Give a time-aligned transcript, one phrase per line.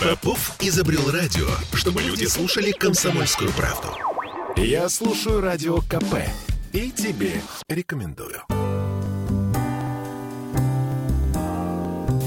[0.00, 3.88] Попов изобрел радио, чтобы люди слушали комсомольскую правду.
[4.56, 6.14] Я слушаю радио КП
[6.72, 8.40] и тебе рекомендую.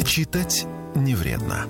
[0.06, 1.66] Читать не вредно.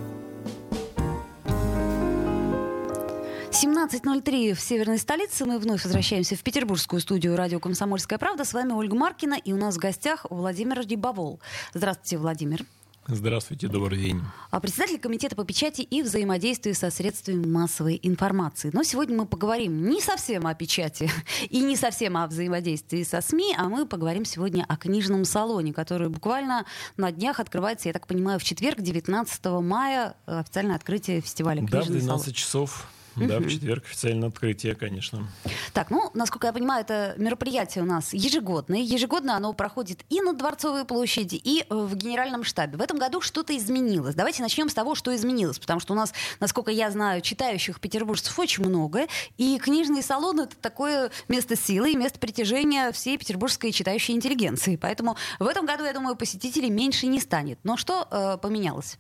[3.52, 5.46] 17.03 в северной столице.
[5.46, 8.44] Мы вновь возвращаемся в петербургскую студию радио «Комсомольская правда».
[8.44, 11.40] С вами Ольга Маркина, и у нас в гостях Владимир Дебовол.
[11.74, 12.66] Здравствуйте, Владимир.
[13.08, 14.22] Здравствуйте, добрый день.
[14.50, 18.70] А председатель Комитета по печати и взаимодействию со средствами массовой информации.
[18.72, 21.12] Но сегодня мы поговорим не совсем о печати
[21.50, 26.08] и не совсем о взаимодействии со СМИ, а мы поговорим сегодня о книжном салоне, который
[26.08, 31.80] буквально на днях открывается, я так понимаю, в четверг, 19 мая, официальное открытие фестиваля «Книжный
[31.80, 32.34] да, в 12 салон.
[32.34, 35.28] часов да, в четверг официальное открытие, конечно.
[35.74, 38.80] Так, ну, насколько я понимаю, это мероприятие у нас ежегодное.
[38.80, 42.78] Ежегодно оно проходит и на Дворцовой площади, и э, в Генеральном штабе.
[42.78, 44.16] В этом году что-то изменилось.
[44.16, 45.60] Давайте начнем с того, что изменилось.
[45.60, 49.08] Потому что у нас, насколько я знаю, читающих петербуржцев очень много.
[49.38, 54.76] И книжный салон— это такое место силы и место притяжения всей петербургской читающей интеллигенции.
[54.76, 57.60] Поэтому в этом году, я думаю, посетителей меньше не станет.
[57.64, 58.98] Но что э, поменялось?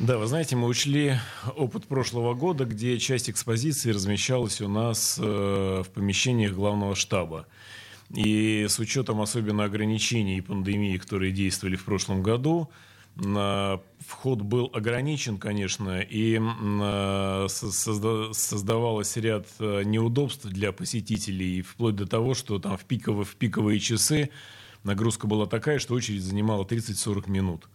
[0.00, 1.18] Да, вы знаете, мы учли
[1.56, 7.46] опыт прошлого года, где часть экспозиции размещалась у нас э, в помещениях главного штаба.
[8.08, 12.70] И с учетом особенно ограничений и пандемии, которые действовали в прошлом году,
[13.14, 16.40] вход был ограничен, конечно, и
[17.50, 23.78] создавалось ряд э, неудобств для посетителей, вплоть до того, что там в пиковые, в пиковые
[23.78, 24.30] часы
[24.82, 27.68] нагрузка была такая, что очередь занимала 30-40 минут.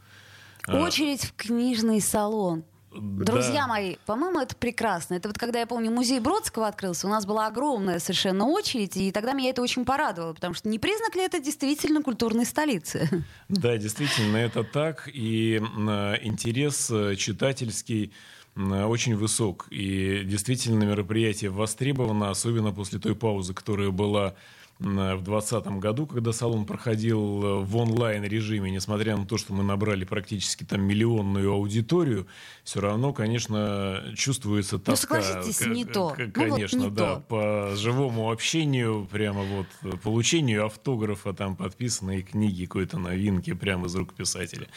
[0.68, 0.82] А.
[0.82, 2.64] Очередь в книжный салон.
[2.98, 3.68] Друзья да.
[3.68, 5.16] мои, по-моему, это прекрасно.
[5.16, 9.12] Это вот когда я помню, музей Бродского открылся, у нас была огромная совершенно очередь, и
[9.12, 13.10] тогда меня это очень порадовало, потому что не признак ли это действительно культурной столицы?
[13.50, 18.12] Да, действительно, это так, и интерес э, читательский
[18.56, 24.36] очень высок, и действительно мероприятие востребовано, особенно после той паузы, которая была
[24.80, 30.04] в 2020 году, когда салон проходил э, в онлайн-режиме, несмотря на то, что мы набрали
[30.04, 32.28] практически там миллионную аудиторию,
[32.66, 35.16] все равно, конечно, чувствуется ну, тоска.
[35.16, 36.14] Ну, согласитесь, не то.
[36.34, 37.16] Конечно, ну, вот не да.
[37.16, 37.22] То.
[37.22, 43.96] По живому общению, прямо вот э, получению автографа, там подписанные книги, какой-то новинки прямо из
[43.96, 44.68] рук писателя.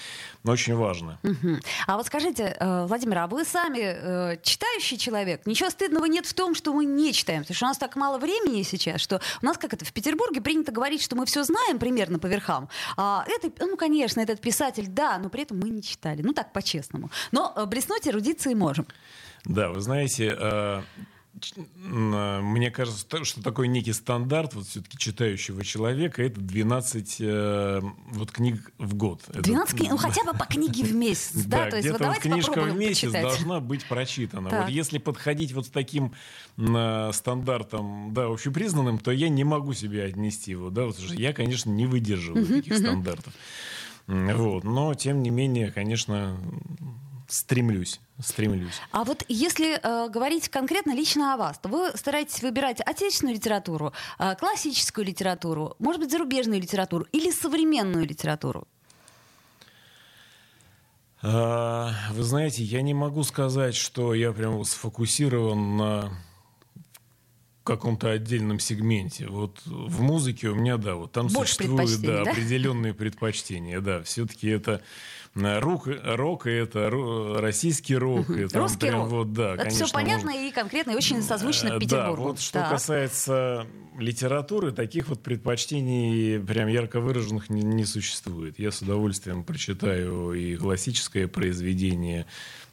[0.45, 1.19] Но очень важно.
[1.25, 1.57] Угу.
[1.89, 5.45] А вот скажите, э, Владимир, а вы сами читающий человек?
[5.45, 8.19] Ничего стыдного нет в том, что мы не читаем, потому что у нас так мало
[8.19, 11.79] времени сейчас, что у нас как это в Петербурге принято говорить, что мы все знаем
[11.79, 12.69] примерно по верхам.
[12.97, 16.23] А это, ну, конечно, этот писатель, да, но при этом мы не читали.
[16.23, 17.11] Ну, так, по-честному.
[17.33, 18.87] Но э, блеснуть эрудицией можем.
[19.45, 20.83] Да, вы знаете, э,
[21.77, 28.73] мне кажется, что такой некий стандарт вот все-таки читающего человека это 12 э, вот книг
[28.79, 29.23] в год.
[29.29, 31.65] 12 книг, ну хотя бы по книге в месяц, да?
[31.65, 33.23] да то есть вот давайте книжка в месяц почитать.
[33.23, 34.51] должна быть прочитана.
[34.51, 34.65] Так.
[34.65, 36.13] Вот если подходить вот с таким
[36.57, 41.71] э, стандартом, да, общепризнанным, то я не могу себя отнести его, да, что я, конечно,
[41.71, 43.33] не выдерживаю таких стандартов.
[44.07, 46.39] Вот, но тем не менее, конечно,
[47.29, 48.81] стремлюсь стремлюсь.
[48.91, 53.93] А вот если э, говорить конкретно лично о вас, то вы стараетесь выбирать отечественную литературу,
[54.19, 58.67] э, классическую литературу, может быть, зарубежную литературу или современную литературу?
[61.21, 66.13] А, вы знаете, я не могу сказать, что я прям сфокусирован на
[67.65, 69.27] каком-то отдельном сегменте.
[69.27, 72.31] Вот в музыке у меня, да, вот там Больше существуют да, да?
[72.31, 73.81] определенные предпочтения.
[73.81, 74.81] Да, все-таки это
[75.39, 76.91] рок, рок и это
[77.41, 78.31] российский рок.
[78.31, 79.11] И там Русский прям рок.
[79.11, 80.49] Вот, да, это конечно, все понятно можно...
[80.49, 82.23] и конкретно, и очень созвучно да, Петербургу.
[82.23, 82.71] Вот что так.
[82.71, 83.67] касается
[83.99, 88.59] литературы, таких вот предпочтений прям ярко выраженных не, не существует.
[88.59, 92.27] Я с удовольствием прочитаю и классическое произведение,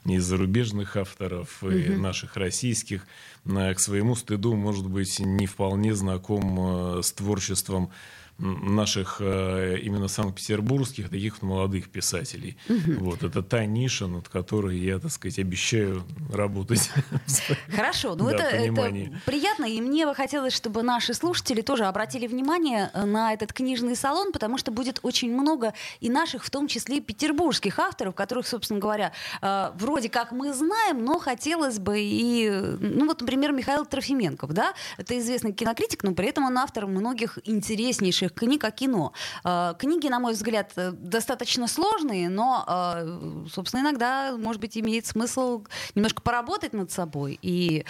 [0.06, 3.08] и зарубежных авторов, и наших российских.
[3.44, 7.92] К своему стыду, может быть, не вполне знаком э, с творчеством
[8.38, 12.58] наших э, именно санкт-петербургских таких молодых писателей.
[12.68, 13.06] Угу.
[13.06, 16.90] Вот это та ниша, над которой я, так сказать, обещаю работать.
[17.74, 18.94] Хорошо, ну это, это
[19.26, 23.96] приятно, и мне бы хотелось, чтобы наши слушатели тоже обратили внимание э, на этот книжный
[23.96, 28.82] салон, потому что будет очень много и наших, в том числе петербургских авторов, которых, собственно
[28.82, 32.50] говоря, э, вроде как мы знаем, но хотелось бы и,
[32.80, 37.40] ну вот, например, Михаил Трофименков, да, это известный кинокритик, но при этом он автор многих
[37.46, 39.14] интереснейших больших книг о кино.
[39.44, 45.06] Э, книги, на мой взгляд, э, достаточно сложные, но, э, собственно, иногда, может быть, имеет
[45.06, 45.64] смысл
[45.96, 47.86] немножко поработать над собой и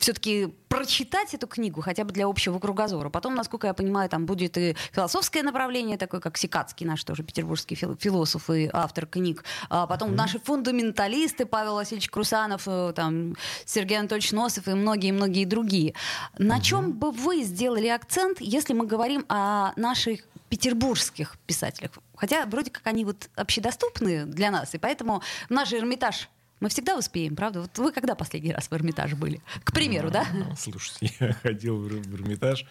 [0.00, 3.10] все-таки прочитать эту книгу хотя бы для общего кругозора.
[3.10, 7.76] Потом, насколько я понимаю, там будет и философское направление, такое как Сикацкий, наш тоже петербургский
[7.76, 9.44] философ и автор книг.
[9.68, 10.16] А потом mm-hmm.
[10.16, 15.94] наши фундаменталисты, Павел Васильевич Крусанов, там, Сергей Анатольевич Носов и многие-многие другие.
[16.38, 16.62] На mm-hmm.
[16.62, 21.92] чем бы вы сделали акцент, если мы говорим о наших петербургских писателях?
[22.16, 26.28] Хотя вроде как они вот общедоступны для нас, и поэтому наш Эрмитаж
[26.60, 27.60] мы всегда успеем, правда?
[27.62, 29.42] Вот вы когда последний раз в Эрмитаж были?
[29.64, 30.26] К примеру, да?
[30.32, 32.64] Ну, слушайте, я ходил в Эрмитаж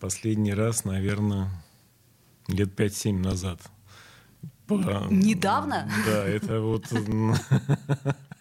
[0.00, 1.48] последний раз, наверное,
[2.48, 3.60] лет 5-7 назад.
[4.68, 5.90] Недавно?
[6.06, 6.86] Да, это вот...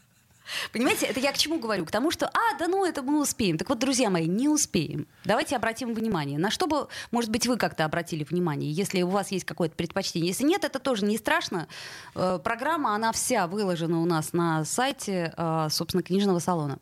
[0.71, 1.85] Понимаете, это я к чему говорю?
[1.85, 3.57] К тому, что, а, да ну, это мы успеем.
[3.57, 5.07] Так вот, друзья мои, не успеем.
[5.25, 6.39] Давайте обратим внимание.
[6.39, 10.29] На что бы, может быть, вы как-то обратили внимание, если у вас есть какое-то предпочтение.
[10.29, 11.67] Если нет, это тоже не страшно.
[12.15, 16.79] Э, программа, она вся выложена у нас на сайте, э, собственно, книжного салона.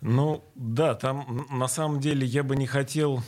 [0.00, 3.22] Ну, да, там на самом деле я бы не хотел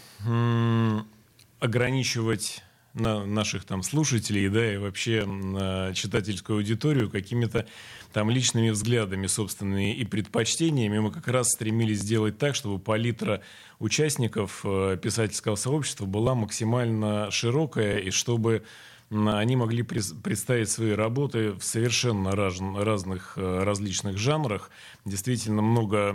[1.58, 2.62] ограничивать
[2.94, 7.66] на наших там слушателей, да, и вообще на читательскую аудиторию какими-то
[8.12, 10.98] там личными взглядами собственными и предпочтениями.
[10.98, 13.42] Мы как раз стремились сделать так, чтобы палитра
[13.78, 18.64] участников э, писательского сообщества была максимально широкая, и чтобы
[19.10, 24.70] они могли представить свои работы в совершенно раз, разных э, различных жанрах.
[25.04, 26.12] Действительно много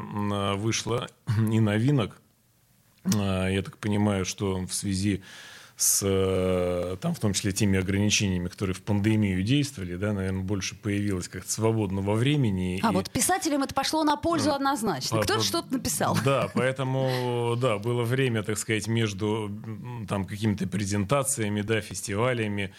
[0.55, 1.09] вышло
[1.51, 2.21] и новинок.
[3.03, 5.23] Э, я так понимаю, что в связи
[6.01, 11.27] э, там, в том числе теми ограничениями, которые в пандемию действовали, да, наверное, больше появилось
[11.27, 12.79] как-то свободного времени.
[12.81, 12.93] А и...
[12.93, 15.21] вот писателям это пошло на пользу ну, однозначно.
[15.21, 16.17] Кто-то что-то написал.
[16.23, 19.51] Да, поэтому, да, было время, так сказать, между
[20.07, 22.73] там какими-то презентациями, да, фестивалями,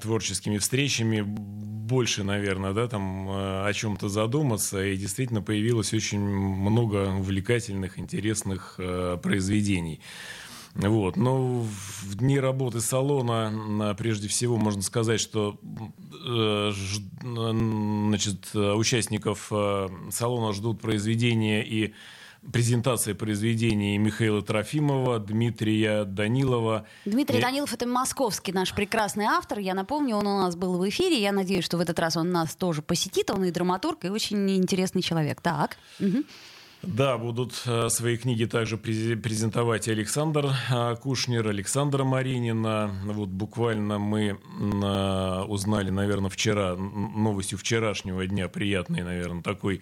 [0.00, 1.22] творческими встречами
[1.84, 8.76] больше, наверное, да, там э, о чем-то задуматься, и действительно появилось очень много увлекательных, интересных
[8.78, 10.00] э, произведений.
[10.74, 11.16] Вот.
[11.16, 15.58] Но в дни работы салона, прежде всего, можно сказать, что
[16.26, 16.72] э,
[17.22, 21.94] значит, участников э, салона ждут произведения и
[22.52, 26.86] презентации произведений Михаила Трофимова, Дмитрия Данилова.
[27.04, 27.42] Дмитрий и...
[27.42, 29.58] Данилов— это московский наш прекрасный автор.
[29.58, 31.20] Я напомню, он у нас был в эфире.
[31.20, 33.30] Я надеюсь, что в этот раз он нас тоже посетит.
[33.30, 35.40] Он и драматург, и очень интересный человек.
[35.40, 35.76] Так.
[36.00, 36.24] Угу.
[36.86, 42.94] Да, будут э, свои книги также презентовать Александр э, Кушнер, Александра Маринина.
[43.04, 44.38] Вот буквально мы
[45.48, 49.80] узнали, наверное, вчера, новостью вчерашнего дня, приятной, наверное, такой,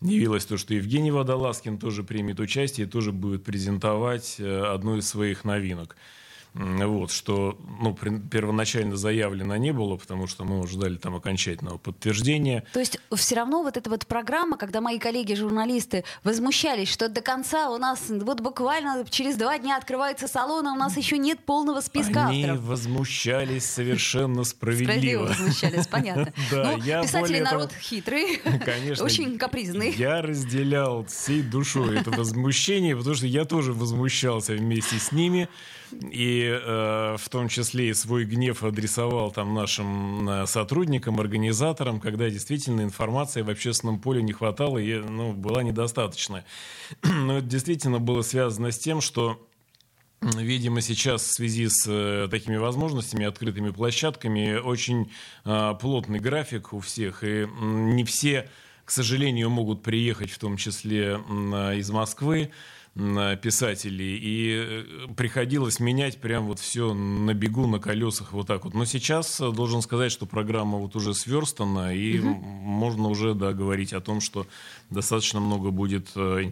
[0.00, 5.08] явилось то, что Евгений Водолазкин тоже примет участие и тоже будет презентовать э, одну из
[5.08, 5.96] своих новинок.
[6.54, 12.64] Вот, что ну, первоначально заявлено не было, потому что мы ждали там окончательного подтверждения.
[12.72, 17.70] То есть все равно вот эта вот программа, когда мои коллеги-журналисты возмущались, что до конца
[17.70, 21.80] у нас вот буквально через два дня открывается салон, а у нас еще нет полного
[21.80, 22.64] списка Они авторов.
[22.64, 24.92] возмущались совершенно справедливо.
[24.92, 26.32] Справедливо возмущались, понятно.
[26.50, 28.40] Да, ну, писатели народ хитрый,
[29.00, 29.92] очень капризный.
[29.92, 35.48] Я разделял всей душой это возмущение, потому что я тоже возмущался вместе с ними.
[35.92, 42.30] И э, в том числе и свой гнев адресовал там нашим э, сотрудникам, организаторам, когда
[42.30, 46.44] действительно информации в общественном поле не хватало и ну, была недостаточная.
[47.02, 49.40] Но это действительно было связано с тем, что
[50.20, 55.12] Видимо, сейчас в связи с э, такими возможностями, открытыми площадками, очень
[55.44, 58.48] э, плотный график у всех, и не все,
[58.86, 62.52] к сожалению, могут приехать, в том числе э, из Москвы
[62.94, 68.74] писателей, и э, приходилось менять прям вот все на бегу, на колесах, вот так вот.
[68.74, 72.28] Но сейчас э, должен сказать, что программа вот уже сверстана, и угу.
[72.28, 74.46] можно уже, да, говорить о том, что
[74.90, 76.42] достаточно много будет э,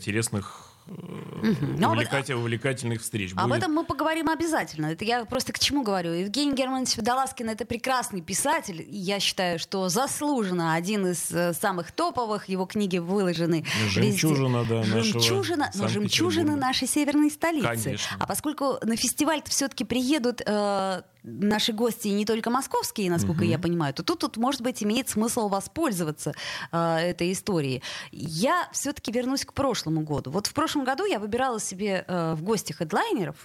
[1.43, 3.33] Увлекатель, увлекательных встреч.
[3.37, 3.59] Об будет.
[3.59, 4.87] этом мы поговорим обязательно.
[4.87, 6.13] Это я просто к чему говорю.
[6.13, 8.85] Евгений Германович Водолазкин— это прекрасный писатель.
[8.89, 12.49] Я считаю, что заслуженно один из э, самых топовых.
[12.49, 14.75] Его книги выложены Жемчужина, везде.
[14.75, 17.85] да, жемчужина, но жемчужина нашей северной столицы.
[17.85, 18.17] Конечно.
[18.19, 23.49] А поскольку на фестиваль все-таки приедут э, наши гости не только московские, насколько угу.
[23.49, 26.35] я понимаю, то тут, тут, может быть, имеет смысл воспользоваться
[26.71, 27.83] э, этой историей.
[28.11, 30.31] Я все-таки вернусь к прошлому году.
[30.31, 33.37] Вот в прошлом году я выбирала себе э, в гости хедлайнеров,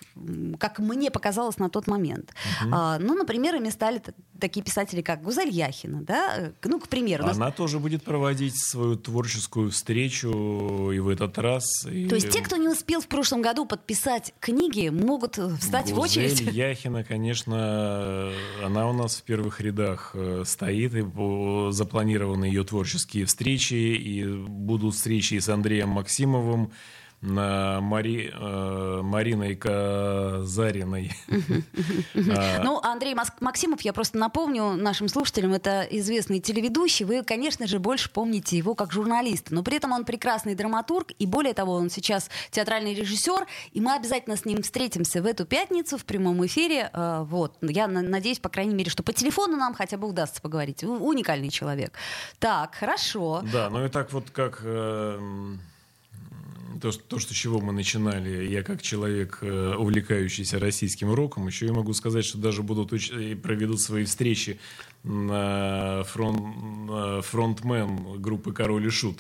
[0.60, 2.34] как мне показалось на тот момент.
[2.63, 2.75] Угу.
[2.75, 4.01] Э, ну, например, ими стали
[4.39, 7.24] такие писатели, как Гузаль Яхина, да, ну, к примеру.
[7.24, 7.55] Она нас...
[7.55, 11.65] тоже будет проводить свою творческую встречу и в этот раз.
[11.86, 12.07] И...
[12.07, 16.00] То есть те, кто не успел в прошлом году подписать книги, могут встать Гузель в
[16.00, 16.41] очередь?
[16.41, 17.66] Яхина, конечно,
[18.63, 21.05] Она, у нас в первых рядах э, стоит, и
[21.71, 26.71] запланированы ее творческие встречи, и будут встречи и с Андреем Максимовым,
[27.21, 31.12] Мари, э, Мариной Казариной.
[32.29, 37.05] А, ну, Андрей Максимов, я просто напомню нашим слушателям, это известный телеведущий.
[37.05, 39.53] Вы, конечно же, больше помните его как журналиста.
[39.53, 43.95] Но при этом он прекрасный драматург, и более того, он сейчас театральный режиссер, и мы
[43.95, 46.89] обязательно с ним встретимся в эту пятницу в прямом эфире.
[46.93, 47.57] Э, вот.
[47.62, 50.83] Я надеюсь, по крайней мере, что по телефону нам хотя бы удастся поговорить.
[50.83, 51.93] Уникальный человек.
[52.39, 53.41] Так, хорошо.
[53.51, 55.19] Да, ну и так вот как э,
[56.81, 61.67] то, то, что с чего мы начинали, я как человек, э, увлекающийся российским роком, еще
[61.67, 64.59] и могу сказать, что даже будут уч- проведут свои встречи
[65.03, 69.19] на фронт, фронтмен группы «Король и Шут».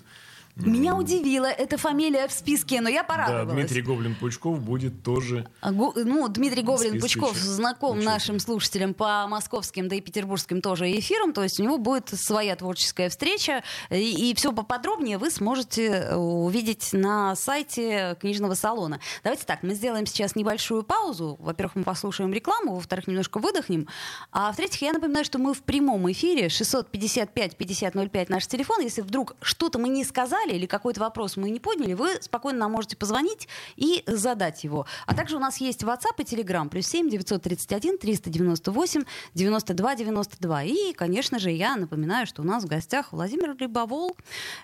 [0.65, 3.47] Меня удивила эта фамилия в списке, но я порадовалась.
[3.47, 5.47] Да, Дмитрий Гоблин-Пучков будет тоже...
[5.61, 11.43] А, ну, Дмитрий Гоблин-Пучков знаком нашим слушателям по московским, да и петербургским тоже эфирам, то
[11.43, 17.35] есть у него будет своя творческая встреча, и, и все поподробнее вы сможете увидеть на
[17.35, 18.99] сайте книжного салона.
[19.23, 21.37] Давайте так, мы сделаем сейчас небольшую паузу.
[21.39, 23.87] Во-первых, мы послушаем рекламу, во-вторых, немножко выдохнем,
[24.31, 28.81] а в-третьих, я напоминаю, что мы в прямом эфире 655-5005 наш телефон.
[28.81, 32.59] Если вдруг что-то мы не сказали, сказали или какой-то вопрос мы не поняли, вы спокойно
[32.59, 34.85] нам можете позвонить и задать его.
[35.05, 40.63] А также у нас есть WhatsApp и Telegram, плюс 7 931 398 92 92.
[40.63, 44.15] И, конечно же, я напоминаю, что у нас в гостях Владимир Рябовол,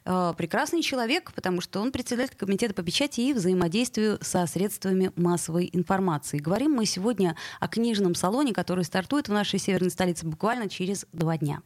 [0.06, 5.70] э, прекрасный человек, потому что он председатель комитета по печати и взаимодействию со средствами массовой
[5.74, 6.40] информации.
[6.40, 11.38] Говорим мы сегодня о книжном салоне, который стартует в нашей северной столице буквально через два
[11.38, 11.62] дня.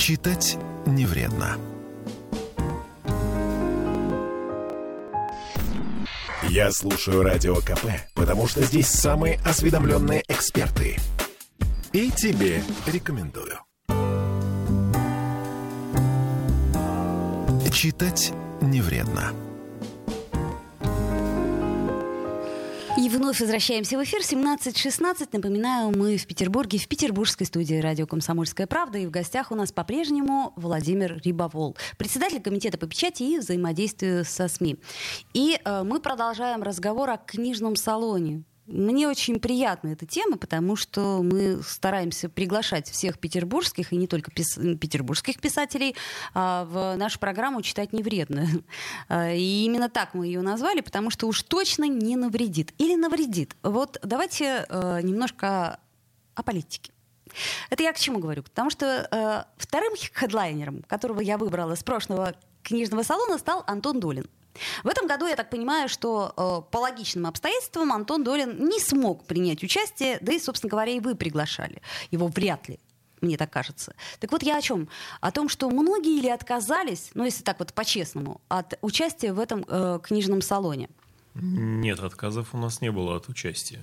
[0.00, 1.58] Читать не вредно.
[6.48, 10.96] Я слушаю Радио КП, потому что здесь самые осведомленные эксперты.
[11.92, 13.58] И тебе рекомендую.
[17.70, 19.34] Читать не вредно.
[22.98, 24.20] И вновь возвращаемся в эфир.
[24.20, 25.28] 17.16.
[25.32, 28.98] Напоминаю, мы в Петербурге, в петербургской студии радио «Комсомольская правда».
[28.98, 34.48] И в гостях у нас по-прежнему Владимир Рибовол, председатель комитета по печати и взаимодействию со
[34.48, 34.76] СМИ.
[35.34, 38.42] И э, мы продолжаем разговор о книжном салоне.
[38.70, 44.30] Мне очень приятна эта тема, потому что мы стараемся приглашать всех петербургских и не только
[44.30, 45.96] пис петербургских писателей
[46.34, 48.46] а, в нашу программу «Читать не вредно».
[49.08, 52.72] А, и именно так мы ее назвали, потому что уж точно не навредит.
[52.78, 53.56] Или навредит.
[53.64, 55.80] Вот давайте а, немножко
[56.36, 56.92] о политике.
[57.70, 58.42] Это я к чему говорю?
[58.42, 64.26] Потому что э, вторым хедлайнером, которого я выбрала с прошлого книжного салона, стал Антон Долин.
[64.84, 69.24] В этом году, я так понимаю, что э, по логичным обстоятельствам Антон Долин не смог
[69.24, 71.82] принять участие, да и, собственно говоря, и вы приглашали.
[72.10, 72.78] Его вряд ли
[73.20, 73.94] мне так кажется.
[74.18, 74.88] Так вот я о чем?
[75.20, 79.64] О том, что многие или отказались, ну если так вот по-честному, от участия в этом
[79.68, 80.88] э, книжном салоне.
[81.34, 83.80] Нет, отказов у нас не было от участия.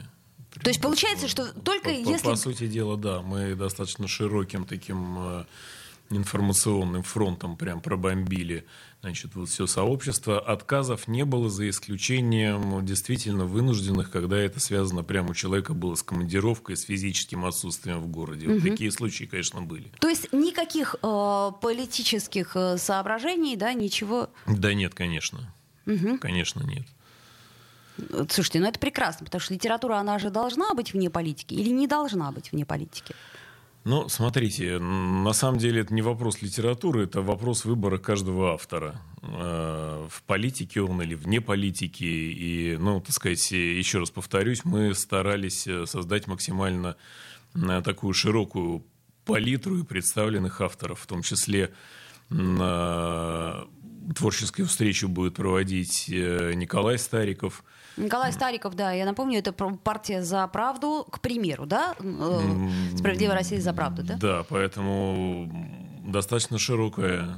[0.63, 2.23] То есть получается, что только по, если...
[2.23, 5.45] По, по сути дела, да, мы достаточно широким таким э,
[6.09, 8.65] информационным фронтом прям пробомбили
[9.01, 10.39] значит, вот все сообщество.
[10.39, 16.03] Отказов не было, за исключением действительно вынужденных, когда это связано прямо у человека было с
[16.03, 18.47] командировкой, с физическим отсутствием в городе.
[18.47, 18.55] Угу.
[18.55, 19.91] Вот такие случаи, конечно, были.
[19.99, 24.29] То есть никаких э, политических э, соображений, да, ничего?
[24.45, 25.53] Да нет, конечно.
[25.85, 26.17] Угу.
[26.19, 26.85] Конечно, нет.
[28.29, 31.87] Слушайте, ну это прекрасно, потому что литература, она же должна быть вне политики или не
[31.87, 33.15] должна быть вне политики?
[33.87, 38.99] Ну, смотрите, на самом деле это не вопрос литературы, это вопрос выбора каждого автора.
[39.21, 42.03] Э, в политике он или вне политики.
[42.03, 46.97] И, ну, так сказать, еще раз повторюсь, мы старались э, создать максимально
[47.55, 48.83] э, такую широкую
[49.23, 51.73] палитру и представленных авторов, в том числе
[54.15, 57.63] творческую встречу будет проводить Николай Стариков–
[57.97, 61.95] Николай Стариков, да, я напомню, это партия за правду, к примеру, да?
[62.95, 64.15] Справедливая Россия за правду, да?
[64.17, 65.51] Да, поэтому
[66.05, 67.35] достаточно широкая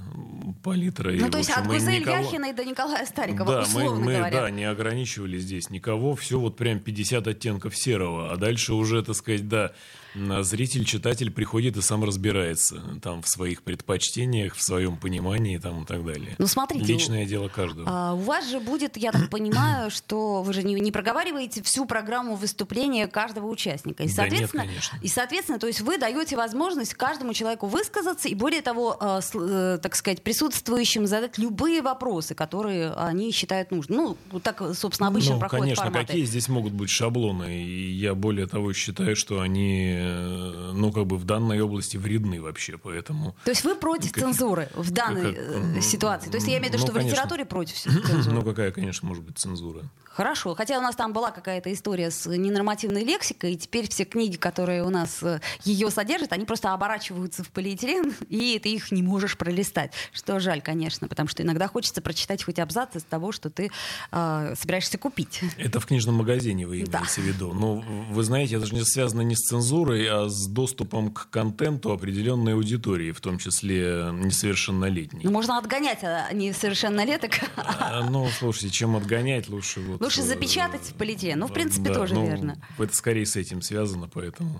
[0.61, 1.11] палитра.
[1.11, 2.17] Ну, и, то есть от Гузель никого...
[2.17, 4.41] Яхиной до Николая Старикова, да, условно мы, мы, говоря.
[4.41, 9.15] Да, не ограничивали здесь никого, все вот прям 50 оттенков серого, а дальше уже, так
[9.15, 9.71] сказать, да,
[10.15, 15.85] зритель, читатель приходит и сам разбирается там в своих предпочтениях, в своем понимании там, и
[15.85, 16.35] так далее.
[16.37, 16.85] Ну, смотрите.
[16.85, 17.87] Личное дело каждого.
[17.89, 21.85] А, у вас же будет, я так понимаю, что вы же не, не проговариваете всю
[21.85, 24.03] программу выступления каждого участника.
[24.03, 24.99] И, соответственно, да нет, конечно.
[25.01, 29.79] И, соответственно, то есть вы даете возможность каждому человеку высказаться, и более того, э, э,
[29.81, 34.17] так сказать, присутствовать присутствующим задать любые вопросы, которые они считают нужным.
[34.31, 36.07] Ну, так, собственно, обычно ну, проходят конечно, форматы.
[36.07, 37.63] какие здесь могут быть шаблоны?
[37.63, 42.41] И я более того считаю, что они, э, ну, как бы в данной области вредны
[42.41, 43.35] вообще, поэтому...
[43.45, 44.23] То есть вы против как...
[44.23, 45.83] цензуры в данной как...
[45.83, 46.29] ситуации?
[46.29, 47.09] То есть я имею в виду, ну, что конечно.
[47.09, 48.35] в литературе против цензуры?
[48.35, 49.81] Ну, какая, конечно, может быть цензура?
[50.19, 50.53] Хорошо.
[50.53, 54.83] Хотя у нас там была какая-то история с ненормативной лексикой, и теперь все книги, которые
[54.83, 59.37] у нас э, ее содержат, они просто оборачиваются в полиэтилен, и ты их не можешь
[59.37, 59.93] пролистать.
[60.11, 63.71] Что жаль, конечно, потому что иногда хочется прочитать хоть абзац из того, что ты
[64.11, 65.41] э, собираешься купить.
[65.57, 67.03] Это в книжном магазине вы имеете да.
[67.03, 67.53] в виду.
[67.53, 71.29] Но ну, вы знаете, это же не связано не с цензурой, а с доступом к
[71.29, 75.21] контенту определенной аудитории, в том числе несовершеннолетней.
[75.23, 77.31] Ну, можно отгонять а несовершеннолеток.
[77.55, 81.39] А, ну, слушайте, чем отгонять, лучше вот Лучше запечатать в полиэтилен.
[81.39, 82.57] Ну, в принципе, да, тоже ну, верно.
[82.77, 84.59] Это скорее с этим связано, поэтому...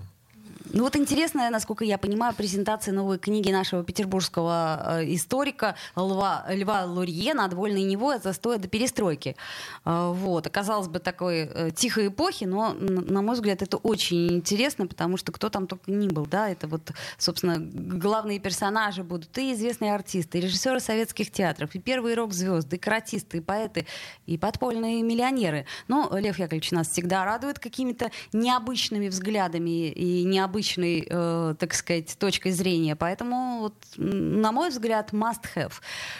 [0.72, 6.84] Ну вот интересная, насколько я понимаю, презентация новой книги нашего петербургского э, историка Льва, Льва
[6.84, 9.34] Лурье «Над вольной Невой от застоя до перестройки».
[9.84, 10.46] Э, вот.
[10.46, 15.32] Оказалось бы, такой э, тихой эпохи, но, на мой взгляд, это очень интересно, потому что
[15.32, 20.38] кто там только ни был, да, это вот, собственно, главные персонажи будут и известные артисты,
[20.38, 23.86] и режиссеры советских театров, и первые рок-звезды, и каратисты, и поэты,
[24.26, 25.66] и подпольные миллионеры.
[25.88, 32.16] Но Лев Яковлевич нас всегда радует какими-то необычными взглядами и необычными необычной, э, так сказать,
[32.18, 32.96] точкой зрения.
[32.96, 35.72] Поэтому, вот, на мой взгляд, must have.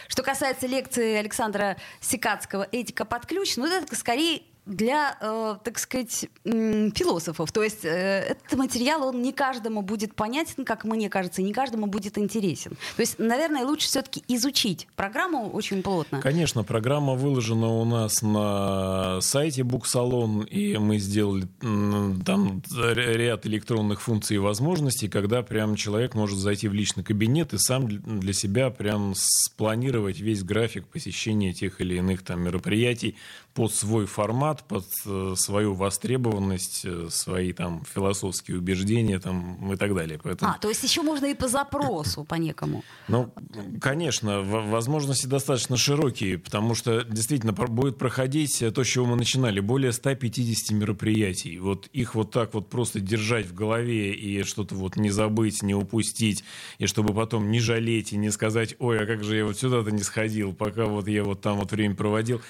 [0.09, 6.27] Что касается лекции Александра Сикацкого «Этика под ключ», ну, это скорее для, э, так сказать,
[6.45, 7.53] философов.
[7.53, 7.89] То есть э,
[8.31, 12.73] этот материал, он не каждому будет понятен, как мне кажется, не каждому будет интересен.
[12.97, 16.21] То есть, наверное, лучше все-таки изучить программу очень плотно.
[16.21, 24.37] Конечно, программа выложена у нас на сайте Буксалон, и мы сделали там ряд электронных функций
[24.37, 29.15] и возможностей, когда прям человек может зайти в личный кабинет и сам для себя прям
[29.17, 33.17] спланировать весь график посещения тех или иных там мероприятий
[33.61, 39.95] под свой формат, под э, свою востребованность, э, свои там философские убеждения там, и так
[39.95, 40.19] далее.
[40.23, 40.51] Поэтому...
[40.51, 42.83] А, то есть еще можно и по запросу, по некому.
[43.09, 43.31] Ну,
[43.79, 49.93] конечно, возможности достаточно широкие, потому что действительно будет проходить то, с чего мы начинали, более
[49.93, 51.59] 150 мероприятий.
[51.59, 55.75] Вот их вот так вот просто держать в голове и что-то вот не забыть, не
[55.75, 56.45] упустить,
[56.79, 59.91] и чтобы потом не жалеть и не сказать, ой, а как же я вот сюда-то
[59.91, 62.41] не сходил, пока вот я вот там вот время проводил.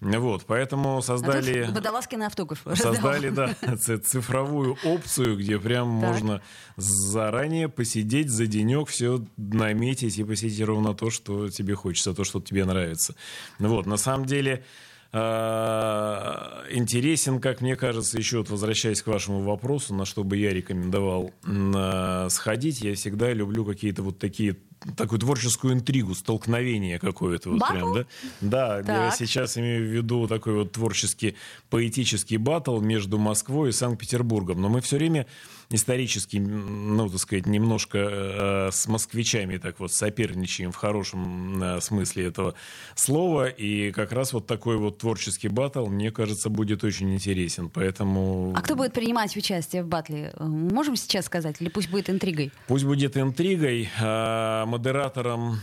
[0.00, 1.62] Вот, поэтому создали...
[1.62, 2.62] А Водолазкин автограф.
[2.74, 6.42] Создали, да, цифровую опцию, где прям можно
[6.76, 12.40] заранее посидеть за денек, все наметить и посетить ровно то, что тебе хочется, то, что
[12.40, 13.14] тебе нравится.
[13.58, 14.64] Вот, на самом деле
[15.12, 20.52] а, интересен, как мне кажется, еще вот возвращаясь к вашему вопросу, на что бы я
[20.52, 21.32] рекомендовал
[22.28, 24.56] сходить, я всегда люблю какие-то вот такие
[24.96, 27.50] такую творческую интригу, столкновение какое-то.
[27.50, 28.06] Вот прям, да,
[28.40, 28.88] да так.
[28.88, 31.36] я сейчас имею в виду такой вот творческий,
[31.70, 34.60] поэтический батл между Москвой и Санкт-Петербургом.
[34.60, 35.26] Но мы все время
[35.70, 42.26] исторически, ну, так сказать, немножко э, с москвичами так вот соперничаем в хорошем э, смысле
[42.26, 42.54] этого
[42.94, 43.48] слова.
[43.48, 47.70] И как раз вот такой вот творческий батл, мне кажется, будет очень интересен.
[47.70, 48.54] Поэтому...
[48.56, 50.32] А кто будет принимать участие в батле?
[50.38, 51.56] Можем сейчас сказать?
[51.60, 52.52] Или пусть будет интригой?
[52.68, 53.88] Пусть будет интригой.
[54.00, 55.60] Э, модератором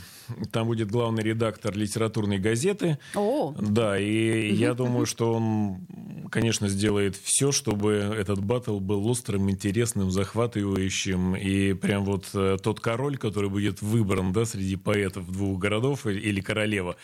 [0.52, 2.98] там будет главный редактор литературной газеты.
[3.16, 3.54] О.
[3.60, 5.86] Да, и я думаю, что он,
[6.32, 11.36] конечно, сделает все, чтобы этот батл был острым, интересным, захватывающим.
[11.36, 16.42] И прям вот э, тот король, который будет выбран да, среди поэтов двух городов или
[16.42, 16.96] королева,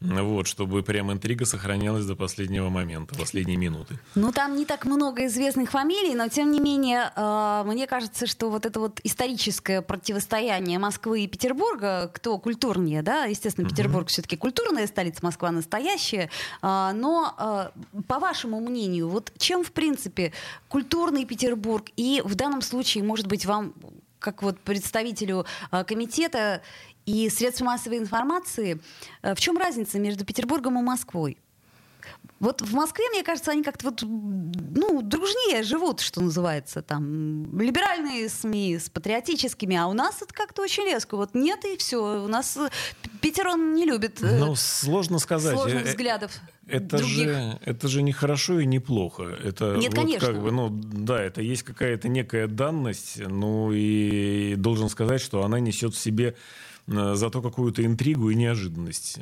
[0.00, 3.98] вот, чтобы прям интрига сохранялась до последнего момента, последней минуты.
[4.14, 8.50] Ну, там не так много известных фамилий, но тем не менее, э, мне кажется, что
[8.50, 14.10] вот это вот историческое противостояние Москвы и Петербурга, кто культурнее, да, естественно, Петербург uh-huh.
[14.10, 16.30] все-таки культурная столица, Москва настоящая,
[16.62, 20.32] э, но э, по вашему мнению, вот чем, в принципе,
[20.68, 23.74] культурный Петербург и в данном случае, может быть, вам
[24.18, 26.62] как вот представителю э, комитета
[27.04, 28.80] и средств массовой информации.
[29.22, 31.38] В чем разница между Петербургом и Москвой?
[32.38, 38.28] Вот в Москве, мне кажется, они как-то вот, ну, дружнее живут, что называется, там, либеральные
[38.28, 41.16] СМИ с патриотическими, а у нас это как-то очень резко.
[41.16, 42.24] Вот нет и все.
[42.24, 42.68] У нас э,
[43.22, 45.54] Питер, он не любит ну, сложно сказать.
[45.54, 46.32] сложных взглядов.
[46.66, 49.22] Это же, это же не хорошо и не плохо.
[49.22, 50.26] Это Нет, вот конечно.
[50.26, 55.58] Как бы, ну, да, это есть какая-то некая данность, ну и должен сказать, что она
[55.60, 56.34] несет в себе
[56.86, 59.18] зато какую-то интригу и неожиданность.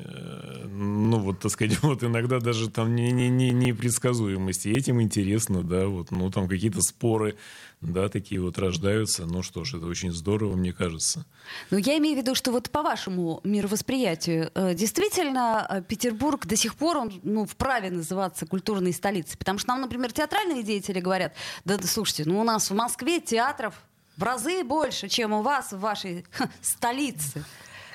[0.66, 4.66] Ну, вот, так сказать, вот иногда даже там не, не, не, непредсказуемость.
[4.66, 7.36] И этим интересно, да, вот, ну, там какие-то споры,
[7.80, 9.26] да, такие вот рождаются.
[9.26, 11.24] Ну что ж, это очень здорово, мне кажется.
[11.70, 16.56] Ну, я имею в виду, что вот по вашему мировосприятию, э, действительно, э, Петербург до
[16.56, 19.38] сих пор, он, ну, вправе называться культурной столицей.
[19.38, 23.74] Потому что нам, например, театральные деятели говорят, да слушайте, ну, у нас в Москве театров
[24.16, 26.24] в разы больше, чем у вас в вашей
[26.60, 27.44] столице,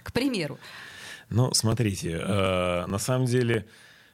[0.03, 0.57] к примеру.
[1.29, 3.65] Ну, смотрите, э, на самом деле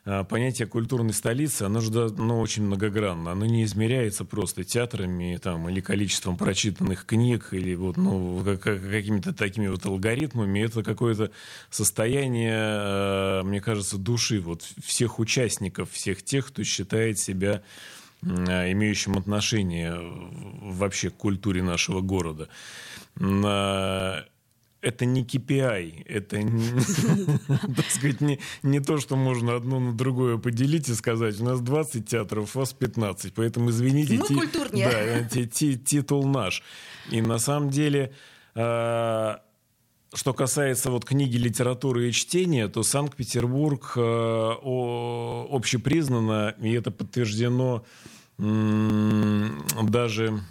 [0.08, 3.32] а, понятие культурной столицы, оно же ну, очень многогранно.
[3.32, 9.68] Оно не измеряется просто театрами там, или количеством прочитанных книг, или вот, ну, какими-то такими
[9.68, 10.60] вот алгоритмами.
[10.60, 11.32] Это какое-то
[11.72, 17.64] состояние, а, мне кажется, души вот всех участников, всех тех, кто считает себя
[18.26, 19.96] имеющим отношение
[20.62, 22.50] вообще к культуре нашего города
[24.86, 26.70] это не KPI, это не,
[27.76, 31.60] так сказать, не, не то, что можно одно на другое поделить и сказать, у нас
[31.60, 34.90] 20 театров, у вас 15, поэтому извините, Мы ти, культурнее.
[34.90, 36.62] Да, ти, ти, титул наш.
[37.12, 38.14] И на самом деле,
[38.54, 39.36] э,
[40.14, 44.54] что касается вот книги, литературы и чтения, то Санкт-Петербург э,
[45.52, 50.42] общепризнанно, и это подтверждено э, даже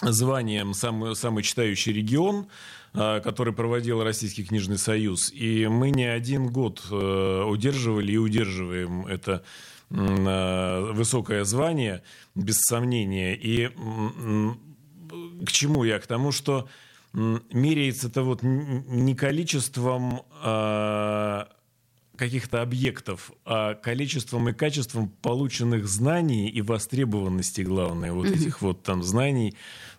[0.00, 2.46] званием самый, самый читающий регион,
[2.94, 5.32] а, который проводил Российский книжный союз.
[5.32, 9.44] И мы не один год э, удерживали и удерживаем это
[9.90, 12.02] высокое звание,
[12.34, 13.34] без сомнения.
[13.34, 13.68] И
[15.46, 15.98] к чему я?
[15.98, 16.68] К тому, что
[17.14, 21.48] меряется это вот не количеством а,
[22.18, 29.02] каких-то объектов, а количеством и качеством полученных знаний и востребованности, главное, вот этих вот там
[29.02, 29.54] знаний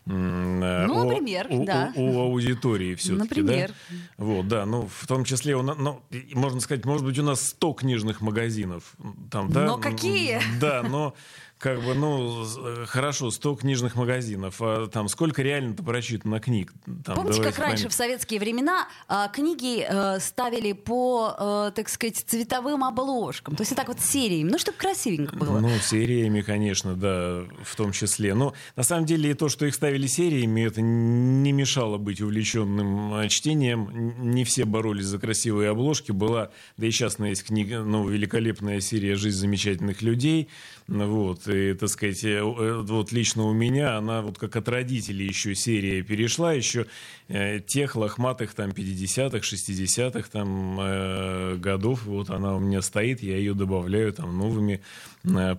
[0.09, 1.93] Э, ну, о, например, у, да.
[1.95, 3.71] У, у аудитории все-таки, Например.
[3.89, 3.95] Да?
[4.17, 6.01] Вот, да, ну, в том числе, ну,
[6.33, 8.95] можно сказать, может быть, у нас 100 книжных магазинов.
[9.29, 9.65] Там, да?
[9.65, 10.39] Но какие?
[10.59, 11.13] Да, но
[11.59, 16.71] как бы, ну, э, хорошо, 100 книжных магазинов, а там сколько реально-то прочитано книг?
[17.03, 17.93] Там, Помните, как раньше память.
[17.93, 23.75] в советские времена а, книги а, ставили по, а, так сказать, цветовым обложкам, то есть
[23.75, 25.59] так вот сериями, ну, чтобы красивенько было.
[25.59, 28.33] Ну, сериями, конечно, да, в том числе.
[28.35, 34.15] Но на самом деле то, что их ставили сериями, это не мешало быть увлеченным чтением.
[34.31, 36.13] Не все боролись за красивые обложки.
[36.13, 40.47] Была, да и сейчас есть книга, ну, великолепная серия «Жизнь замечательных людей»,
[40.87, 45.27] вот, и, так сказать, э, э, вот лично у меня она вот как от родителей
[45.27, 46.85] еще серия перешла, еще
[47.27, 53.53] э, тех лохматых там 50-х, 60-х там годов, вот она у меня стоит, я ее
[53.53, 54.81] добавляю там новыми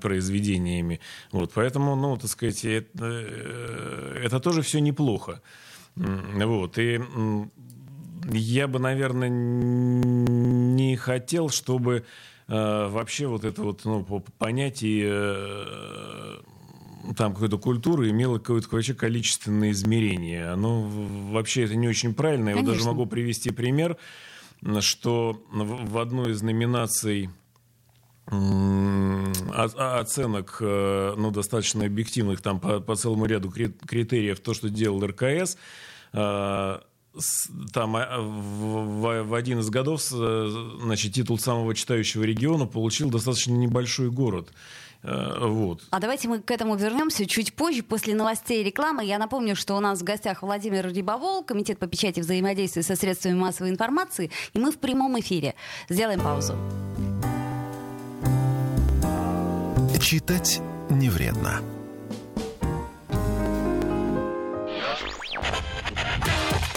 [0.01, 1.01] произведениями.
[1.33, 3.07] Вот, поэтому, ну, так сказать, это,
[4.23, 5.43] это тоже все неплохо.
[5.97, 7.01] Вот, и
[8.33, 12.05] я бы, наверное, не хотел, чтобы
[12.51, 14.05] Э, вообще вот это вот ну,
[14.39, 16.39] понятие э,
[17.17, 20.49] там какой-то культуры имело какое-то вообще количественное измерение.
[20.49, 22.49] Оно вообще это не очень правильно.
[22.49, 23.97] Я вот даже могу привести пример,
[24.81, 27.31] что в одной из номинаций
[28.27, 35.57] оценок, э, ну, достаточно объективных, там по, по целому ряду критериев, то, что делал РКС,
[37.73, 44.11] там а, в, в один из годов значит, титул самого читающего региона получил достаточно небольшой
[44.11, 44.53] город.
[45.03, 45.83] Э, вот.
[45.91, 49.05] А давайте мы к этому вернемся чуть позже, после новостей и рекламы.
[49.05, 53.35] Я напомню, что у нас в гостях Владимир Рибовол, Комитет по печати взаимодействия со средствами
[53.35, 55.55] массовой информации, и мы в прямом эфире.
[55.89, 56.55] Сделаем паузу.
[60.01, 61.61] Читать не вредно.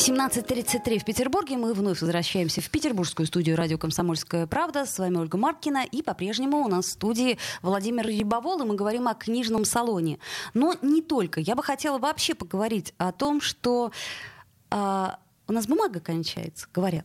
[0.00, 1.58] 17.33 в Петербурге.
[1.58, 4.86] Мы вновь возвращаемся в петербургскую студию радио «Комсомольская правда».
[4.86, 5.84] С вами Ольга Маркина.
[5.84, 8.62] И по-прежнему у нас в студии Владимир Рябовол.
[8.62, 10.18] И мы говорим о книжном салоне.
[10.54, 11.40] Но не только.
[11.40, 13.92] Я бы хотела вообще поговорить о том, что
[14.70, 17.04] а, у нас бумага кончается, говорят.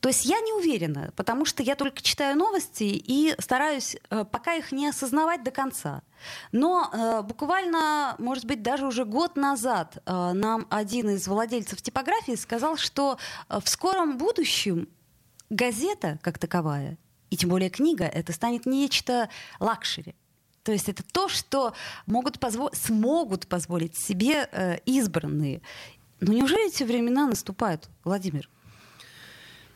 [0.00, 4.54] То есть я не уверена, потому что я только читаю новости и стараюсь э, пока
[4.54, 6.02] их не осознавать до конца.
[6.52, 12.36] Но э, буквально, может быть, даже уже год назад э, нам один из владельцев типографии
[12.36, 14.88] сказал, что э, в скором будущем
[15.50, 16.96] газета как таковая,
[17.30, 19.28] и тем более книга, это станет нечто
[19.58, 20.14] luxury.
[20.62, 21.72] То есть это то, что
[22.06, 25.62] могут позво- смогут позволить себе э, избранные
[26.20, 28.48] Ну неужели эти времена наступают, Владимир?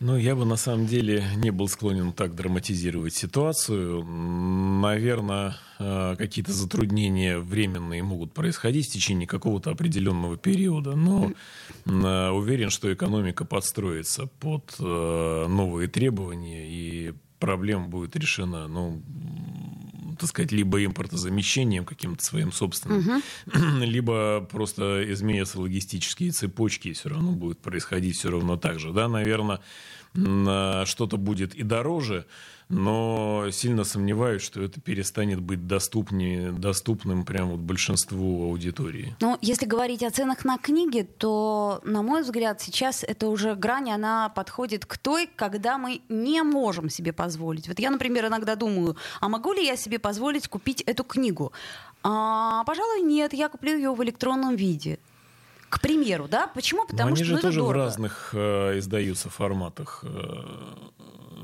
[0.05, 4.03] Ну, я бы на самом деле не был склонен так драматизировать ситуацию.
[4.03, 11.31] Наверное, э, какие-то затруднения временные могут происходить в течение какого-то определенного периода, но
[11.87, 18.67] э, уверен, что экономика подстроится под э, новые требования и проблема будет решена.
[18.67, 19.01] Ну,
[20.23, 23.81] так сказать, либо импортозамещением каким-то своим собственным, угу.
[23.85, 28.93] либо просто изменятся логистические цепочки, и все равно будет происходить все равно так же.
[28.93, 29.61] Да, наверное,
[30.15, 32.27] что-то будет и дороже,
[32.69, 39.15] но сильно сомневаюсь, что это перестанет быть доступнее, доступным прям вот большинству аудитории.
[39.21, 43.91] Ну, если говорить о ценах на книги, то, на мой взгляд, сейчас это уже грань,
[43.91, 47.69] она подходит к той, когда мы не можем себе позволить.
[47.69, 51.53] Вот я, например, иногда думаю, а могу ли я себе позволить купить эту книгу?
[52.03, 54.99] А, пожалуй, нет, я куплю ее в электронном виде.
[55.73, 56.49] К примеру, да?
[56.49, 56.85] Почему?
[56.85, 60.05] Потому Но что они же ну, тоже в разных э, издаются форматах.
[60.07, 60.45] Э,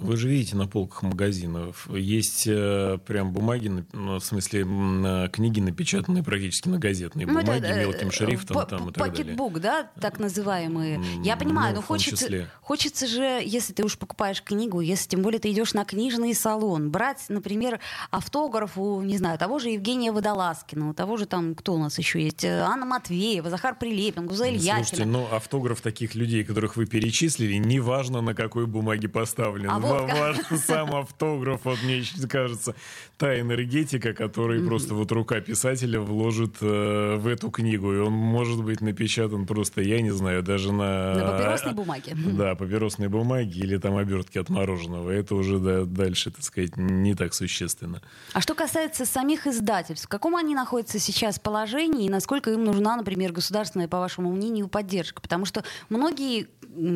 [0.01, 5.61] вы же видите на полках магазинов, есть э, прям бумаги, ну, в смысле э, книги,
[5.61, 9.25] напечатанные практически на газетной ну, бумаге, это, мелким шрифтом там и так далее.
[9.25, 11.01] Пакетбук, да, так называемые.
[11.23, 15.41] Я понимаю, ну, но хочется, хочется же, если ты уж покупаешь книгу, если тем более
[15.41, 17.81] ты идешь на книжный салон, брать, например,
[18.11, 21.99] автограф у, не знаю, того же Евгения Водолазкина, у того же там, кто у нас
[21.99, 25.07] еще есть, э, Анна Матвеева, Захар Прилепин, Гузель Слушайте, Яхина.
[25.07, 29.71] ну автограф таких людей, которых вы перечислили, неважно на какой бумаге поставлен.
[29.71, 32.75] А важен сам автограф, вот мне кажется,
[33.19, 37.93] та энергетика, которую просто вот рука писателя вложит э, в эту книгу.
[37.93, 41.15] И он может быть напечатан просто, я не знаю, даже на...
[41.15, 42.17] На папиросной бумаге.
[42.39, 45.11] Да, папиросной бумаге или там обертки от мороженого.
[45.11, 48.01] Это уже да, дальше, так сказать, не так существенно.
[48.33, 52.97] А что касается самих издательств, в каком они находятся сейчас положении и насколько им нужна,
[52.97, 55.21] например, государственная, по вашему мнению, поддержка?
[55.21, 56.49] Потому что многие,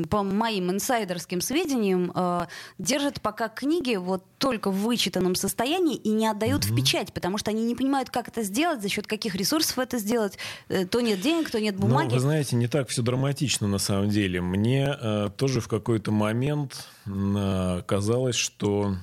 [0.08, 2.46] по моим инсайдерским сведениям, э,
[2.82, 6.72] держат пока книги вот только в вычитанном состоянии и не отдают угу.
[6.72, 9.98] в печать, потому что они не понимают, как это сделать, за счет каких ресурсов это
[9.98, 10.38] сделать.
[10.68, 12.08] Э, то нет денег, то нет бумаги.
[12.08, 14.40] Ну, вы знаете, не так все драматично на самом деле.
[14.40, 18.96] Мне э, тоже в какой-то момент э, казалось, что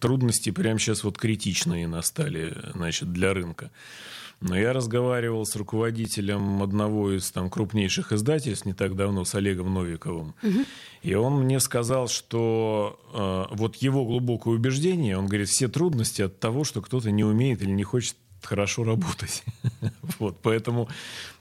[0.00, 3.70] трудности прямо сейчас вот критичные настали значит, для рынка.
[4.44, 9.72] Но я разговаривал с руководителем одного из там, крупнейших издательств не так давно, с Олегом
[9.72, 10.34] Новиковым.
[10.42, 10.58] Угу.
[11.02, 13.00] И он мне сказал, что
[13.50, 17.62] э, вот его глубокое убеждение, он говорит, все трудности от того, что кто-то не умеет
[17.62, 19.44] или не хочет хорошо работать.
[20.18, 20.90] вот, поэтому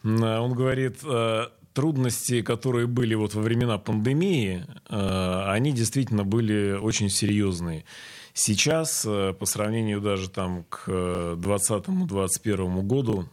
[0.03, 7.09] он говорит, э, трудности, которые были вот во времена пандемии, э, они действительно были очень
[7.09, 7.83] серьезные.
[8.33, 13.29] Сейчас, э, по сравнению даже там к 2020-2021 году,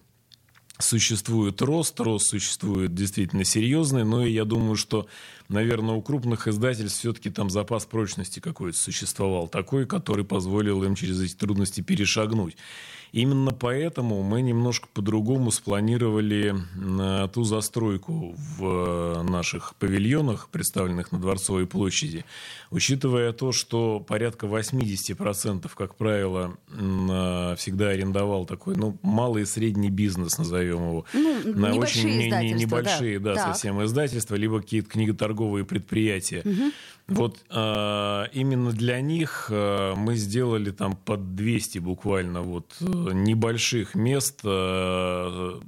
[0.78, 5.06] существует рост, рост существует действительно серьезный, но я думаю, что,
[5.50, 11.20] наверное, у крупных издательств все-таки там запас прочности какой-то существовал, такой, который позволил им через
[11.20, 12.56] эти трудности перешагнуть.
[13.12, 21.18] Именно поэтому мы немножко по-другому спланировали э, ту застройку в э, наших павильонах, представленных на
[21.18, 22.24] Дворцовой площади,
[22.70, 29.90] учитывая то, что порядка 80%, как правило, э, всегда арендовал такой ну, малый и средний
[29.90, 31.04] бизнес, назовем его.
[31.12, 36.42] Ну, на очень не, не, небольшие, да, да совсем издательства, либо какие-то книготорговые предприятия.
[36.44, 36.72] Угу.
[37.09, 43.94] Вот э, именно для них э, мы сделали там под 200 буквально вот э, небольших
[43.94, 45.61] мест э,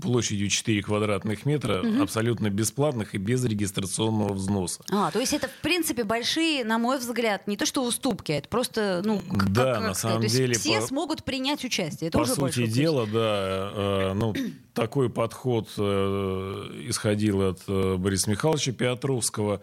[0.00, 2.02] площадью 4 квадратных метра, угу.
[2.02, 4.82] абсолютно бесплатных и без регистрационного взноса.
[4.90, 8.48] А, то есть это, в принципе, большие, на мой взгляд, не то что уступки, это
[8.48, 12.08] просто, ну, как, да, как, на самом сказать, деле, все по, смогут принять участие.
[12.08, 14.34] Это по уже сути дела, да, э, ну,
[14.74, 19.60] такой подход э, исходил от э, Бориса Михайловича Петровского.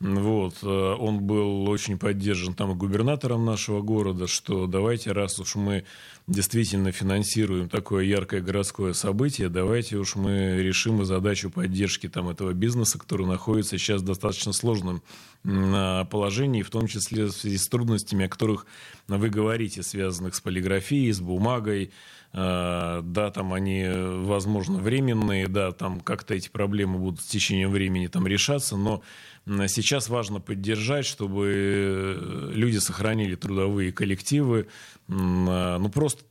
[0.00, 5.84] Вот, э, он был очень поддержан там губернатором нашего города, что давайте, раз уж мы
[6.26, 12.54] действительно финансируем такое яркое городское событие, давайте уж мы решим и задачу поддержки там этого
[12.54, 15.02] бизнеса, который находится сейчас в достаточно сложном
[15.42, 18.66] положении, в том числе в связи с трудностями, о которых
[19.06, 21.90] вы говорите, связанных с полиграфией, с бумагой,
[22.32, 28.26] да, там они, возможно, временные, да, там как-то эти проблемы будут с течением времени там
[28.26, 29.02] решаться, но
[29.46, 34.68] Сейчас важно поддержать, чтобы э, люди сохранили трудовые коллективы.
[35.08, 36.22] Ну, просто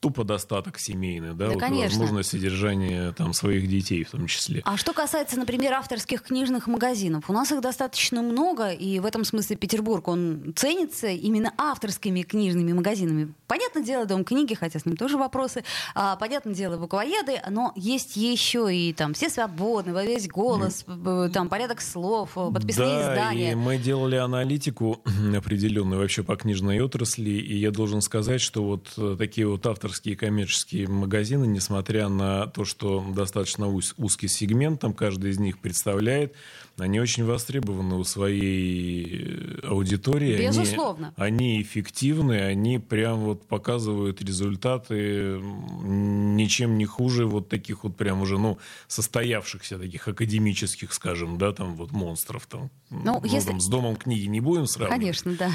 [0.00, 1.98] тупо достаток семейный, да, да вот конечно.
[1.98, 4.62] возможность содержания там своих детей в том числе.
[4.64, 9.24] А что касается, например, авторских книжных магазинов, у нас их достаточно много, и в этом
[9.24, 13.32] смысле Петербург, он ценится именно авторскими книжными магазинами.
[13.46, 18.16] Понятное дело, Дом книги, хотя с ним тоже вопросы, а, понятное дело, буквоеды, но есть
[18.16, 20.84] еще и там «Все свободны», «Во весь голос»,
[21.32, 23.52] там «Порядок слов», подписные да, издания.
[23.52, 25.00] и мы делали аналитику
[25.36, 29.85] определенную вообще по книжной отрасли, и я должен сказать, что вот э, такие вот авторские
[29.86, 36.34] авторские коммерческие магазины, несмотря на то, что достаточно узкий сегмент там каждый из них представляет,
[36.78, 40.46] они очень востребованы у своей э, аудитории.
[40.46, 41.14] Безусловно.
[41.16, 45.40] Они, они эффективны, они прям вот показывают результаты
[45.82, 51.76] ничем не хуже вот таких вот прям уже, ну, состоявшихся таких академических, скажем, да, там
[51.76, 52.70] вот монстров там.
[52.90, 53.48] Ну, ну если...
[53.48, 55.00] там, с домом книги не будем сравнивать.
[55.00, 55.50] Конечно, да.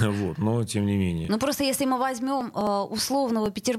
[0.12, 1.28] Вот, но тем не менее.
[1.28, 3.71] Ну, просто если мы возьмем э, условного петербургского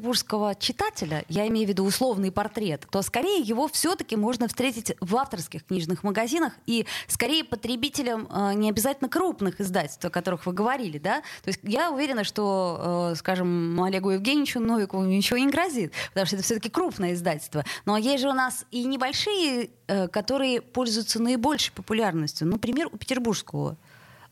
[0.60, 5.65] читателя, я имею в виду условный портрет, то скорее его все-таки можно встретить в авторских
[5.65, 11.21] книжных магазинах и скорее потребителям э, не обязательно крупных издательств, о которых вы говорили, да?
[11.43, 16.36] То есть я уверена, что, э, скажем, Олегу Евгеньевичу Новикову ничего не грозит, потому что
[16.36, 17.63] это все-таки крупное издательство.
[17.86, 22.47] Но есть же у нас и небольшие, э, которые пользуются наибольшей популярностью.
[22.47, 23.77] Например, у петербургского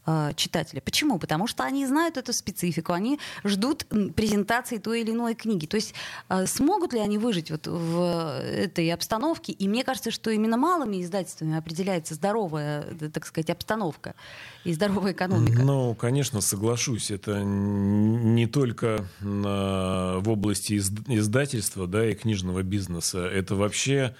[0.05, 0.81] э, читателя.
[0.81, 1.19] Почему?
[1.19, 3.85] Потому что они знают эту специфику, они ждут
[4.15, 5.65] презентации той или иной книги.
[5.65, 5.93] То есть
[6.29, 9.51] э, смогут ли они выжить вот в этой обстановке?
[9.51, 14.15] И мне кажется, что именно малыми издательствами определяется здоровая, э, так сказать, обстановка
[14.63, 15.61] и здоровая экономика.
[15.63, 17.11] Ну, конечно, соглашусь.
[17.11, 23.19] Это не только в области издательства да, и книжного бизнеса.
[23.25, 24.15] Это вообще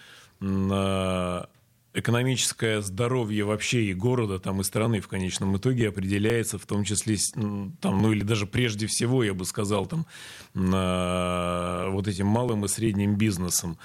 [1.93, 7.17] экономическое здоровье вообще и города, там, и страны в конечном итоге определяется в том числе,
[7.34, 10.06] там, ну или даже прежде всего, я бы сказал, там,
[10.54, 13.77] вот этим малым и средним бизнесом.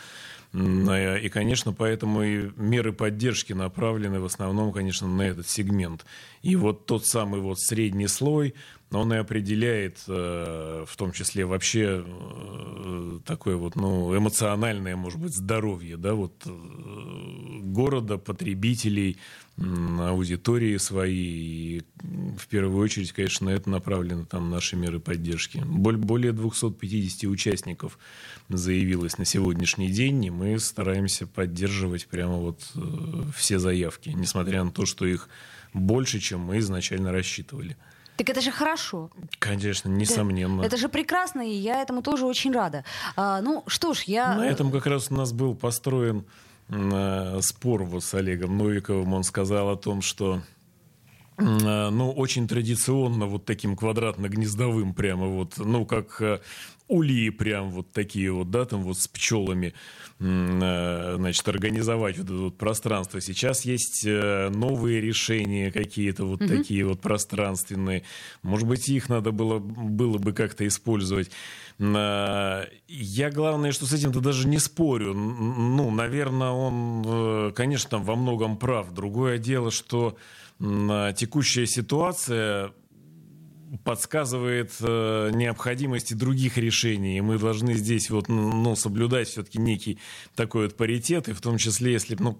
[0.54, 6.06] И, конечно, поэтому и меры поддержки направлены в основном, конечно, на этот сегмент.
[6.42, 8.54] И вот тот самый вот средний слой,
[8.92, 15.34] он и определяет, э, в том числе вообще э, такое вот, ну, эмоциональное, может быть,
[15.34, 16.50] здоровье, да, вот э,
[17.62, 19.18] города, потребителей,
[19.58, 21.78] аудитории своей.
[21.78, 21.82] И
[22.38, 25.62] в первую очередь, конечно, на это направлены там наши меры поддержки.
[25.64, 27.98] Более 250 участников
[28.50, 32.70] заявилось на сегодняшний день, и мы стараемся поддерживать прямо вот
[33.34, 35.30] все заявки, несмотря на то, что их
[35.72, 37.76] больше, чем мы изначально рассчитывали.
[38.16, 39.10] Так это же хорошо.
[39.38, 40.60] Конечно, несомненно.
[40.60, 42.84] Это, это же прекрасно, и я этому тоже очень рада.
[43.16, 44.34] А, ну что ж, я...
[44.34, 46.24] На этом как раз у нас был построен
[46.68, 49.12] э, спор вот с Олегом Новиковым.
[49.12, 50.55] Он сказал о том, что э,
[51.38, 56.40] ну, очень традиционно вот таким квадратно-гнездовым прямо вот, ну, как э,
[56.88, 59.74] ульи прям вот такие вот, да, там вот с пчелами,
[60.20, 63.20] э, значит, организовать вот это вот пространство.
[63.20, 66.56] Сейчас есть э, новые решения какие-то вот mm-hmm.
[66.56, 68.04] такие вот пространственные.
[68.42, 71.30] Может быть, их надо было, было бы как-то использовать.
[71.78, 75.12] Э, я, главное, что с этим-то даже не спорю.
[75.14, 78.92] Ну, наверное, он, конечно, там во многом прав.
[78.92, 80.16] Другое дело, что
[80.58, 82.72] текущая ситуация
[83.84, 87.18] подсказывает э, необходимости других решений.
[87.18, 89.98] И мы должны здесь вот, ну, ну, соблюдать все-таки некий
[90.34, 92.38] такой вот паритет, и в том числе, если, ну,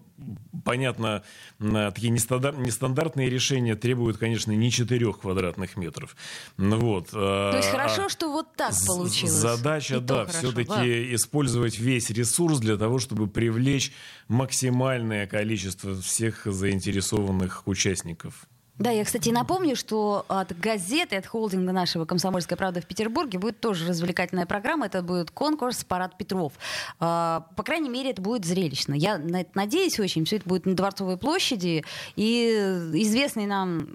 [0.65, 1.23] понятно,
[1.59, 6.17] такие нестандар- нестандартные решения требуют, конечно, не 4 квадратных метров.
[6.57, 7.11] Ну, вот.
[7.11, 9.33] То есть а, хорошо, что вот так получилось.
[9.33, 11.15] Задача, и да, все-таки да.
[11.15, 13.93] использовать весь ресурс для того, чтобы привлечь
[14.29, 18.47] максимальное количество всех заинтересованных участников.
[18.79, 23.59] Да, я, кстати, напомню, что от газеты, от холдинга нашего «Комсомольская правда» в Петербурге будет
[23.59, 24.87] тоже развлекательная программа.
[24.87, 26.53] Это будет конкурс «Парад Петров».
[27.01, 28.93] А, по крайней мере, это будет зрелищно.
[28.93, 29.19] Я
[29.55, 30.27] надеюсь очень.
[30.27, 31.85] Все это будет на Дворцовой площади.
[32.17, 32.51] И
[32.93, 33.89] известный нам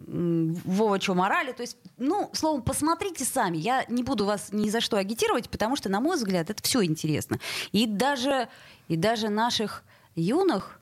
[0.65, 1.51] Вова Чо Морали.
[1.51, 3.57] То есть, ну, словом, посмотрите сами.
[3.57, 6.83] Я не буду вас ни за что агитировать, потому что, на мой взгляд, это все
[6.83, 7.39] интересно.
[7.71, 8.47] И даже,
[8.87, 9.83] и даже наших
[10.15, 10.80] юных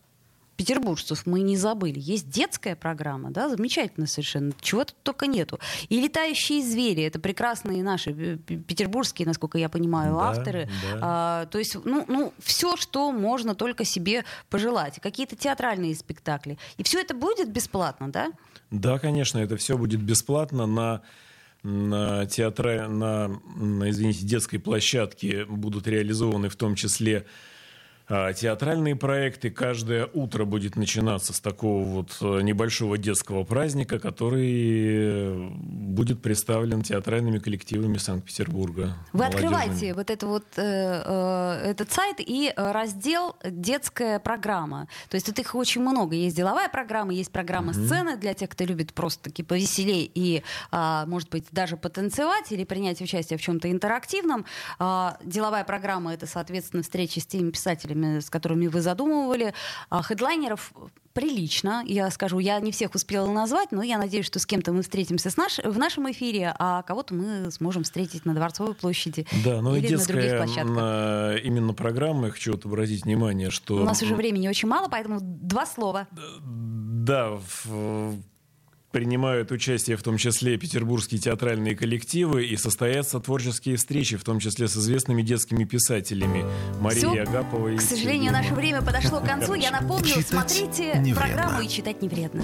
[0.60, 2.02] петербуржцев мы не забыли.
[2.02, 5.58] Есть детская программа, да, замечательно совершенно, чего тут только нету.
[5.88, 10.70] И «Летающие звери»— это прекрасные наши э, петербургские, насколько я понимаю, да, авторы.
[10.92, 11.00] Да.
[11.02, 15.00] А, то есть, ну, ну, все, что можно только себе пожелать.
[15.00, 16.58] Какие-то театральные спектакли.
[16.76, 18.34] И все это будет бесплатно, да?
[18.70, 21.02] Да, конечно, это все будет бесплатно на
[21.64, 27.26] на театре, на, на, извините, детской площадке будут реализованы в том числе
[28.10, 36.20] театральные проекты каждое утро будет начинаться с такого вот э, небольшого детского праздника, который будет
[36.22, 38.96] представлен театральными коллективами Санкт-Петербурга.
[39.14, 40.62] Вы открываете вот, это вот э,
[41.06, 44.88] э, этот сайт и раздел «Детская программа».
[45.10, 46.16] То есть тут их очень много.
[46.16, 47.86] Есть деловая программа, есть программа угу.
[47.86, 52.64] сцены для тех, кто любит просто таки повеселее и, э, может быть, даже потанцевать или
[52.64, 54.46] принять участие в чем-то интерактивном.
[54.80, 59.54] Э, деловая программа— это, соответственно, встречи с теми писателями, которыми, с которыми вы задумывали.
[59.90, 60.74] А хедлайнеров
[61.14, 62.40] прилично, я скажу.
[62.40, 65.58] Я не всех успела назвать, но я надеюсь, что с кем-то мы встретимся с наш,
[65.58, 69.90] в нашем эфире, а кого-то мы сможем встретить на Дворцовой площади да, но или и
[69.90, 70.76] детская, на других площадках.
[70.76, 73.78] На, именно программа, я хочу вот обратить внимание, что...
[73.78, 76.08] У нас уже времени очень мало, поэтому два слова.
[76.42, 78.16] Да, в,
[78.92, 84.68] принимают участие в том числе петербургские театральные коллективы и состоятся творческие встречи, в том числе
[84.68, 86.46] с известными детскими писателями
[86.80, 87.78] Марией Агаповой.
[87.78, 89.54] К сожалению, наше время подошло к концу.
[89.54, 92.44] Я напомню, смотрите программу и читать не вредно.